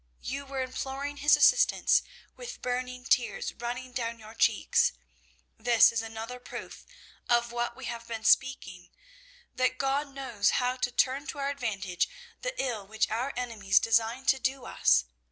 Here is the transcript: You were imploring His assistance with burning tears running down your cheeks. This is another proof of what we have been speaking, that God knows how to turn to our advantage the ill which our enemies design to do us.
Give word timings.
You 0.23 0.47
were 0.47 0.63
imploring 0.63 1.17
His 1.17 1.37
assistance 1.37 2.01
with 2.35 2.63
burning 2.63 3.03
tears 3.05 3.53
running 3.53 3.91
down 3.91 4.17
your 4.17 4.33
cheeks. 4.33 4.93
This 5.59 5.91
is 5.91 6.01
another 6.01 6.39
proof 6.39 6.87
of 7.29 7.51
what 7.51 7.75
we 7.75 7.85
have 7.85 8.07
been 8.07 8.23
speaking, 8.23 8.89
that 9.53 9.77
God 9.77 10.07
knows 10.11 10.53
how 10.57 10.75
to 10.77 10.91
turn 10.91 11.27
to 11.27 11.37
our 11.37 11.49
advantage 11.51 12.09
the 12.41 12.59
ill 12.59 12.87
which 12.87 13.11
our 13.11 13.31
enemies 13.37 13.77
design 13.79 14.25
to 14.25 14.39
do 14.39 14.65
us. 14.65 15.05